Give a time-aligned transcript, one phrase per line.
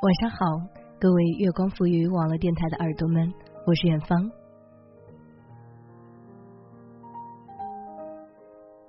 [0.00, 0.36] 晚上好，
[1.00, 3.34] 各位月光浮语网络电台的耳朵们，
[3.66, 4.30] 我是远方。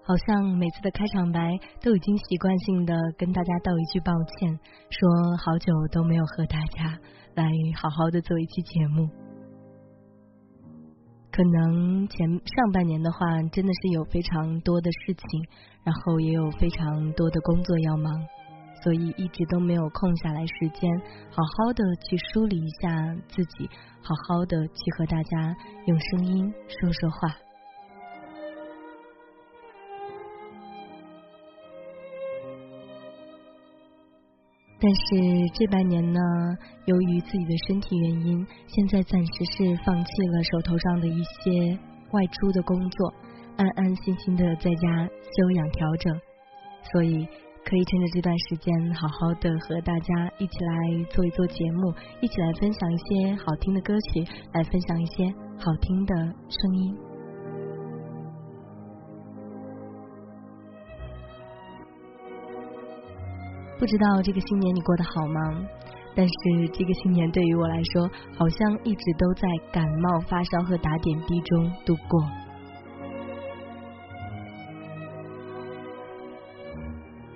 [0.04, 4.60] 好像每次的开场白都已经习惯性的跟大家道一句抱歉，
[4.92, 5.10] 说
[5.44, 7.00] 好久都没有和大家
[7.34, 7.44] 来
[7.76, 9.10] 好好的做一期节目。
[11.32, 13.18] 可能前上半年的话，
[13.52, 15.26] 真的是有非常多的事情，
[15.84, 18.14] 然后也有非常多的工作要忙。
[18.82, 20.90] 所以一直都没有空下来时间，
[21.32, 23.70] 好好的去梳理一下自己，
[24.02, 25.56] 好好的去和大家
[25.86, 27.36] 用声音说说话。
[34.82, 36.22] 但是这半年呢，
[36.86, 41.78] 由于自己的身体原因，现在暂时是放弃了手头上的一些
[42.12, 43.14] 外出的工作，
[43.58, 46.22] 安安心心的在家休养调整，
[46.94, 47.28] 所以。
[47.66, 56.16] 可以趁着这段时间，好好的和大家一起来做一做节目，一起来分享一些好听的歌曲，来分享一些好听的
[56.50, 56.98] 声音。
[63.78, 65.40] 不知道这个新年你过得好吗？
[66.16, 66.34] 但是
[66.74, 72.22] 这个新年对于我来说，好像一直都在感冒、发烧和打点滴中度过。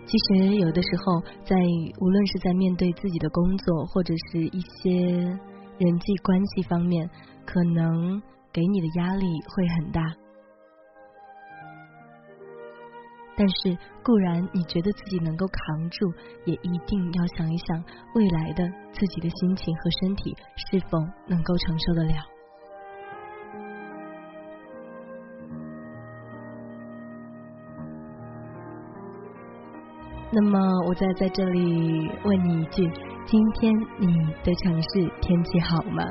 [0.06, 1.56] 其实有的时候，在
[2.00, 4.92] 无论是在面对自己的工作，或者是一些
[5.78, 7.10] 人际关系方面，
[7.46, 10.02] 可能给你的压力会很大。
[13.36, 16.14] 但是固然你觉得自己能够扛住，
[16.46, 22.33] 也一定要想一想未来的自己的心情和身体是否能够承受得了。
[30.36, 32.90] 那么，我再在这里问你一句：
[33.24, 34.08] 今天你
[34.44, 36.04] 的城市天气好吗？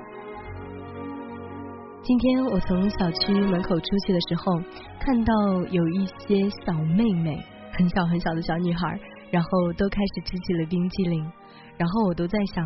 [2.05, 4.61] 今天我从小区门口出去的时候，
[5.01, 5.35] 看到
[5.73, 7.37] 有一些小妹妹，
[7.73, 8.97] 很小很小的小女孩，
[9.33, 11.29] 然后都开始吃起了冰激凌。
[11.77, 12.65] 然后我都在想，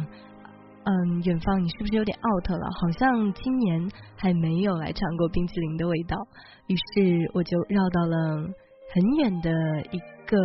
[0.85, 2.69] 嗯，远方，你是不是有点 out 了？
[2.83, 6.19] 好像今年还没有来尝过冰激凌的味道。
[6.67, 8.47] 于是我就绕到了
[8.93, 9.51] 很远的
[9.93, 10.01] 一。
[10.27, 10.37] 个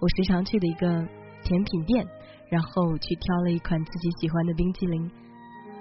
[0.00, 0.88] 我时常去的一个
[1.44, 2.02] 甜品店，
[2.48, 5.10] 然后去挑了一款自己喜欢的冰激凌。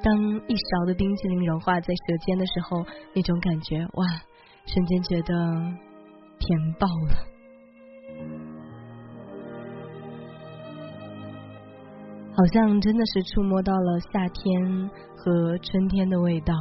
[0.03, 0.13] 当
[0.49, 2.85] 一勺的冰激凌融化在舌尖的时候，
[3.15, 4.05] 那种感觉哇，
[4.65, 5.33] 瞬间觉得
[6.39, 7.15] 甜爆了。
[12.35, 16.53] 好像真的是触摸到了夏天和春天的味道。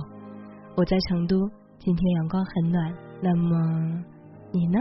[0.77, 1.37] 我在成都，
[1.81, 2.95] 今天阳光很暖。
[3.21, 4.05] 那么
[4.53, 4.79] 你呢？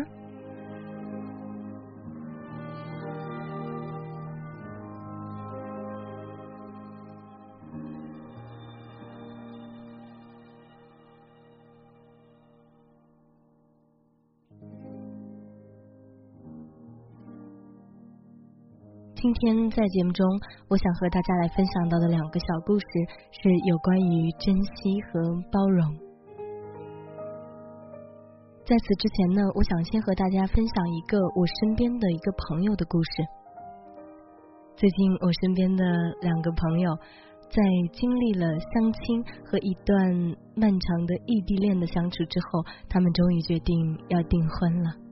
[19.26, 20.24] 今天在节目中，
[20.70, 22.86] 我想和大家来分享到的两个小故事，
[23.32, 25.20] 是有关于珍惜和
[25.52, 25.82] 包容。
[28.64, 33.26] 在此之前呢，我想先和大家分享一个我身边的一个朋友的故事。
[34.76, 35.84] 最近我身边的
[36.22, 36.96] 两个朋友，
[37.50, 37.64] 在
[37.94, 39.98] 经历了相亲和一段
[40.54, 45.05] 漫长的异地恋的相处之后，他们终于决定要订婚了。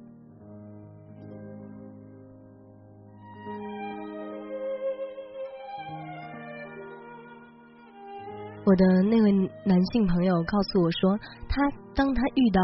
[8.66, 9.32] 我的那位
[9.66, 11.20] 男性朋友告诉我说，
[11.50, 12.62] 他当他遇到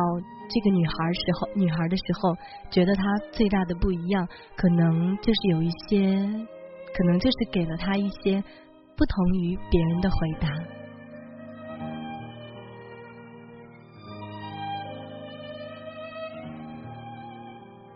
[0.50, 2.34] 这个女孩时候，女孩的时候，
[2.72, 6.08] 觉得他最大的不一样，可能就是有一些，
[6.96, 8.42] 可能就是给了他一些
[8.96, 10.48] 不同于别人的回答。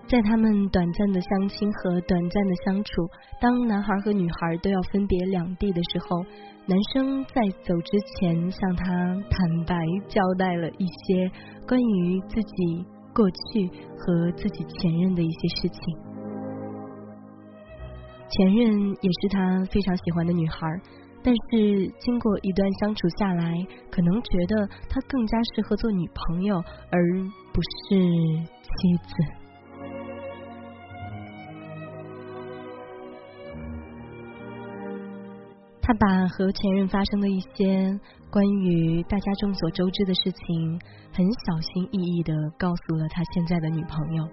[0.09, 3.09] 在他们短暂的相亲和短暂的相处，
[3.39, 6.23] 当男孩和女孩都要分别两地的时候，
[6.65, 8.85] 男生在走之前向他
[9.29, 9.75] 坦白
[10.07, 11.29] 交代了一些
[11.67, 13.67] 关于自己过去
[13.97, 15.93] 和自己前任的一些事情。
[18.29, 20.65] 前任也是他非常喜欢的女孩，
[21.21, 23.53] 但是经过一段相处下来，
[23.91, 26.99] 可能觉得他更加适合做女朋友，而
[27.51, 29.42] 不是妻子。
[35.85, 37.99] 他把和前任发生的一些
[38.31, 40.79] 关于大家众所周知的事情，
[41.11, 44.25] 很小心翼翼的告诉了他现在的女朋友。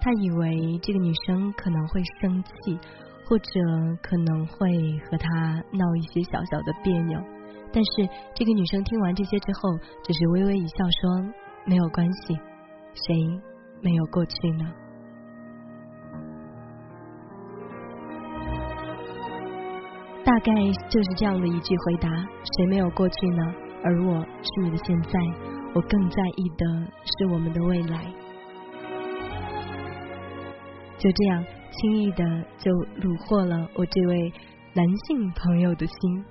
[0.00, 2.76] 他以为这个女生可能会生气，
[3.28, 3.50] 或者
[4.02, 7.20] 可能会和他闹一些小小的别扭。
[7.72, 11.32] 但是这个女生听完这些之后，只是微微一笑说
[11.64, 12.34] ：“没有关系，
[12.92, 13.14] 谁
[13.80, 14.68] 没有过去呢？”
[20.44, 20.52] 概
[20.88, 22.08] 就是这样的一句回答
[22.56, 23.54] ：“谁没有过去呢？”
[23.84, 25.10] 而我是你的现在，
[25.74, 26.66] 我更在意的
[27.04, 28.04] 是我们的未来。
[30.98, 32.24] 就这样轻易的
[32.58, 34.32] 就虏获了我这位
[34.72, 36.24] 男性朋友的心。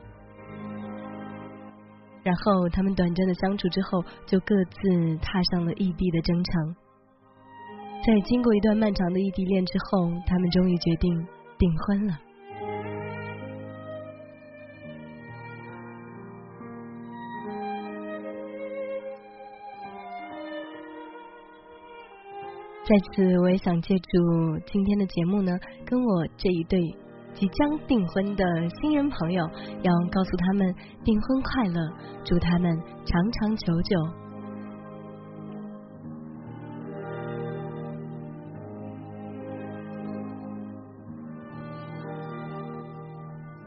[2.24, 6.76] 然后他们短暂的相处之后，就各自踏上了异地的征程。
[8.06, 11.28] 在经过一段漫长的异地恋之后，他们终于决定
[11.58, 12.14] 订婚了。
[22.92, 26.78] 在此，我也想借助今天的节目呢，跟我这一对
[27.34, 28.44] 即将订婚的
[28.82, 29.46] 新人朋友，
[29.82, 31.80] 要告诉他们订婚快乐，
[32.26, 33.96] 祝他们长长久久，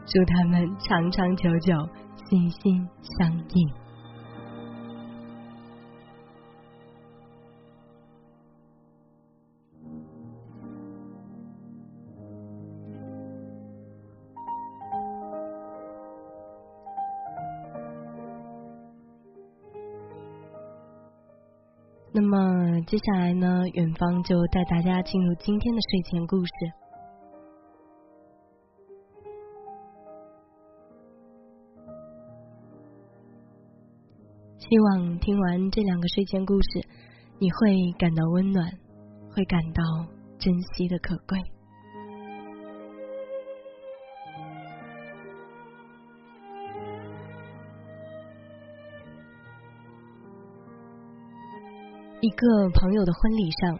[0.05, 1.73] 祝他们长长久久，
[2.29, 2.87] 心心
[3.17, 3.84] 相印。
[22.17, 26.51] 那么接下来呢，远方就带大家进入今天的睡前故事。
[34.57, 36.87] 希望听完这两个睡前故事，
[37.37, 38.65] 你会感到温暖，
[39.29, 39.83] 会感到
[40.39, 41.54] 珍惜的可贵。
[52.21, 53.77] 一个朋友的婚礼上，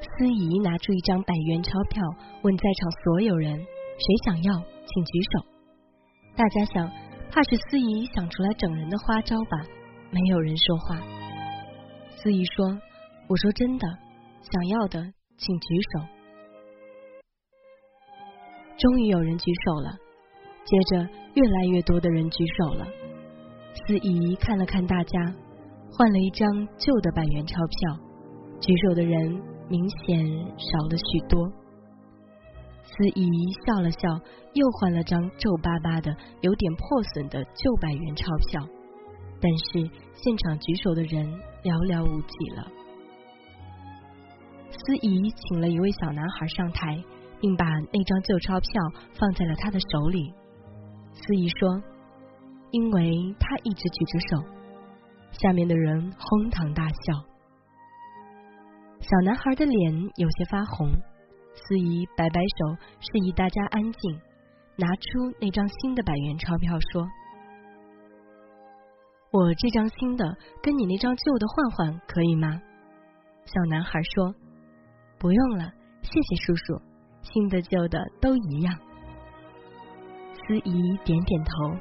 [0.00, 2.00] 司仪拿出一张百元钞票，
[2.42, 3.58] 问在场所有人
[3.98, 5.44] ：“谁想要，请举手。”
[6.36, 6.88] 大家想，
[7.30, 9.66] 怕是司仪想出来整人的花招吧？
[10.10, 11.02] 没有人说话。
[12.16, 12.78] 司仪说
[13.28, 13.88] ：“我说真的，
[14.42, 16.00] 想要的请举手。”
[18.78, 19.98] 终于有人举手了，
[20.64, 22.86] 接着越来越多的人举手了。
[23.74, 25.34] 司仪看了看大家。
[25.94, 26.48] 换了一张
[26.78, 27.98] 旧的百元钞票，
[28.60, 29.30] 举手的人
[29.68, 30.24] 明显
[30.56, 31.52] 少了许多。
[32.82, 33.28] 司仪
[33.66, 33.98] 笑了笑，
[34.54, 38.66] 又换了张皱巴巴的、有点破损的旧百元钞票，
[39.40, 41.26] 但是现场举手的人
[41.62, 42.66] 寥寥无几了。
[44.70, 47.04] 司仪请了一位小男孩上台，
[47.38, 48.70] 并把那张旧钞票
[49.12, 50.32] 放在了他的手里。
[51.12, 51.82] 司仪说
[52.72, 54.42] ：“因为他一直举着手。”
[55.32, 57.24] 下面的人哄堂大笑，
[59.00, 60.88] 小男孩的脸有些发红。
[61.54, 64.20] 司仪摆摆手，示意大家安静，
[64.76, 67.06] 拿出那张新的百元钞票，说
[69.30, 70.24] ：“我这张新的
[70.62, 72.58] 跟你那张旧的换换，可以吗？”
[73.44, 74.34] 小男孩说
[75.20, 76.80] ：“不用了，谢谢叔叔，
[77.20, 78.74] 新的旧的都一样。”
[80.32, 81.76] 司仪点点头，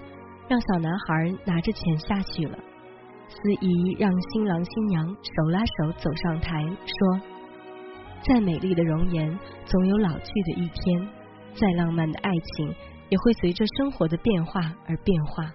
[0.49, 2.59] 让小男孩拿着钱下去了。
[3.31, 7.21] 司仪让新郎新娘手拉手走上台，说
[8.27, 11.07] ：“再美丽的容颜，总有老去的一天；
[11.53, 12.67] 再浪漫的爱情，
[13.09, 15.49] 也会随着生活的变化而变化。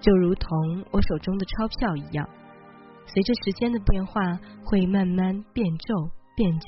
[0.00, 0.48] 就如同
[0.90, 2.26] 我手中的钞票一样，
[3.04, 5.94] 随着时间的变化，会慢慢变皱
[6.34, 6.66] 变旧。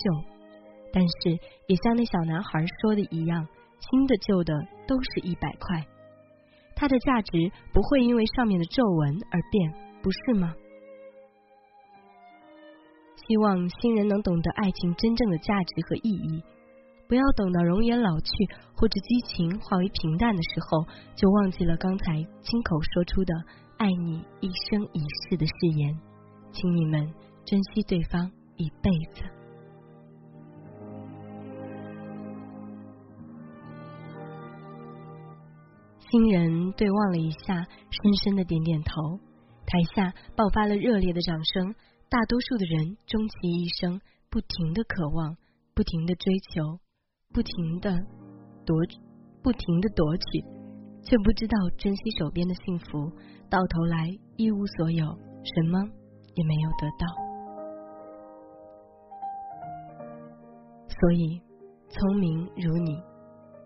[0.92, 1.30] 但是，
[1.66, 3.48] 也像那小男孩说的一样，
[3.80, 4.52] 新的旧的
[4.86, 5.82] 都是一百块，
[6.76, 10.54] 它的价值不会因为上面的皱纹而变。”不是吗？
[13.26, 16.44] 希望新人能懂得爱情真正的价值和意义，
[17.08, 18.30] 不要等到容颜老去
[18.76, 20.86] 或者激情化为平淡的时候，
[21.16, 23.34] 就忘记了刚才亲口说出的
[23.78, 25.98] “爱你一生一世”的誓言。
[26.52, 27.12] 请你们
[27.44, 29.24] 珍惜对方一辈子。
[35.98, 37.56] 新人对望了一下，
[37.90, 39.18] 深深的点点头。
[39.66, 41.74] 台下爆发了热烈的掌声，
[42.08, 45.36] 大多数的人终其一生不停的渴望，
[45.74, 46.78] 不停的追求，
[47.34, 47.90] 不停的
[48.64, 48.76] 夺，
[49.42, 50.22] 不停的夺取，
[51.02, 53.10] 却不知道珍惜手边的幸福，
[53.50, 55.80] 到头来一无所有，什么
[56.34, 57.06] 也没有得到。
[60.88, 61.42] 所以，
[61.90, 62.96] 聪明如你，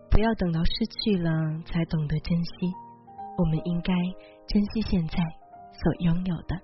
[0.09, 1.31] 不要等到失去了
[1.65, 2.73] 才懂得珍惜，
[3.37, 3.93] 我们应该
[4.47, 5.17] 珍惜现在
[5.73, 6.61] 所拥有的。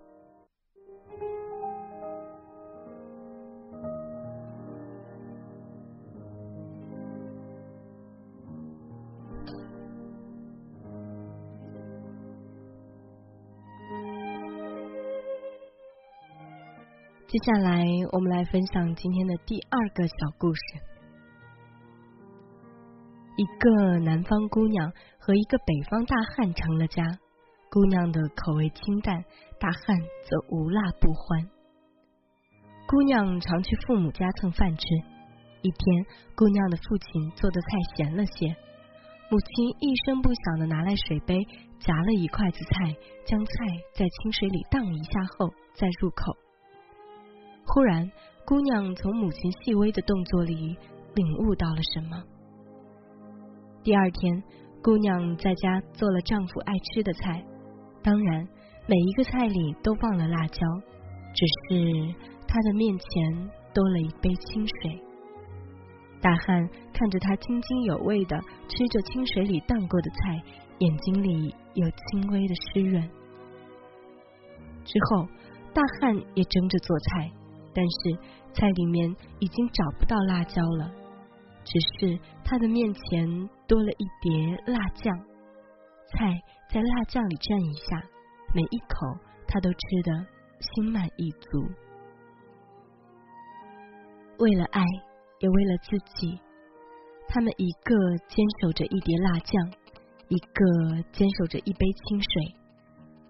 [17.30, 20.62] 接下来，我们来分享今天的第二个小故事。
[23.36, 27.04] 一个南方姑娘和一个北方大汉成了家。
[27.70, 29.24] 姑娘的口味清淡，
[29.60, 31.50] 大汉则无辣不欢。
[32.88, 34.86] 姑娘常去父母家蹭饭吃。
[35.62, 36.06] 一天，
[36.36, 38.56] 姑娘的父亲做的菜咸了些，
[39.30, 41.46] 母亲一声不响的拿来水杯，
[41.80, 42.96] 夹了一筷子菜，
[43.26, 43.52] 将菜
[43.94, 46.38] 在清水里荡一下后再入口。
[47.66, 48.10] 忽然，
[48.46, 50.78] 姑娘从母亲细微的动作里
[51.16, 52.24] 领悟到了什么。
[53.84, 54.42] 第二天，
[54.82, 57.44] 姑娘在家做了丈夫爱吃的菜，
[58.08, 58.48] 当然
[58.88, 60.62] 每一个菜里都放了辣椒，
[61.36, 62.16] 只是
[62.48, 64.98] 他的面前多了一杯清水。
[66.22, 70.42] 大汉看着他津津有味的吃着清水里荡过的菜，
[70.78, 73.04] 眼睛里有轻微的湿润。
[74.86, 75.28] 之后，
[75.74, 77.30] 大汉也争着做菜。
[77.74, 78.18] 但是
[78.54, 80.90] 菜里面已经找不到辣椒了，
[81.66, 85.14] 只是他的面前多了一碟辣酱。
[86.10, 88.02] 菜在辣酱里蘸一下，
[88.54, 88.96] 每一口
[89.48, 90.12] 他都吃得
[90.60, 91.60] 心满意足。
[94.40, 94.84] 为了爱，
[95.40, 96.40] 也为了自己，
[97.28, 97.96] 他们一个
[98.28, 99.72] 坚守着一碟辣酱，
[100.30, 102.56] 一个坚守着一杯清水。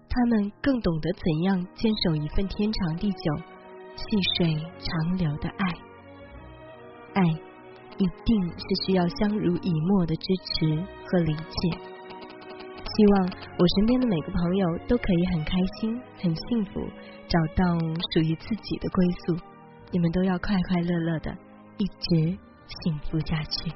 [0.08, 3.42] 他们更懂得怎样坚守一份天长地久。
[3.98, 4.04] 细
[4.36, 5.66] 水长流的爱，
[7.14, 7.22] 爱
[7.98, 11.97] 一定是需要相濡以沫的支持和理解。
[12.98, 16.80] 希望我身边的每个朋友都可以很开心、很幸福，
[17.28, 17.78] 找到
[18.12, 19.36] 属于自己的归宿。
[19.92, 21.30] 你们都要快快乐乐的，
[21.76, 22.36] 一直
[22.82, 23.72] 幸福下去。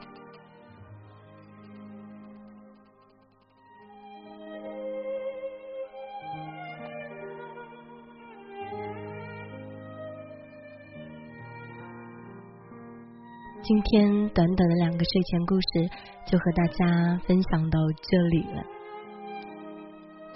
[13.62, 15.88] 今天短短的两个睡前故事
[16.26, 18.81] 就和大家分享到这里了。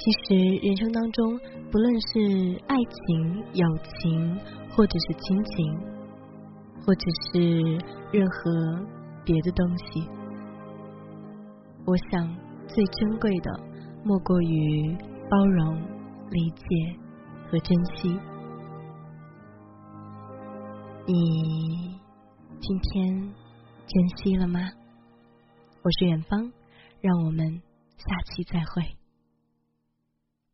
[0.06, 1.36] 其实人生当中，
[1.72, 4.38] 不论是爱情、友情，
[4.70, 5.80] 或者是亲情，
[6.80, 7.40] 或者是
[8.12, 8.86] 任何
[9.24, 10.08] 别的东西，
[11.84, 12.36] 我想
[12.68, 13.50] 最珍贵的
[14.04, 14.96] 莫过于
[15.28, 15.74] 包容、
[16.30, 16.64] 理解
[17.50, 18.16] 和珍惜。
[21.04, 21.98] 你。
[22.60, 23.34] 今天
[23.86, 24.60] 珍惜了吗？
[25.82, 26.52] 我是远方，
[27.00, 27.60] 让我们
[27.96, 28.95] 下期再会。